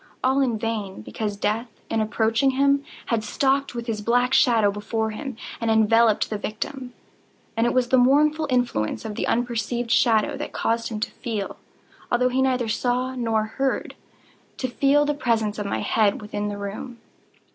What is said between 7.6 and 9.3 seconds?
it was the mournful influence of the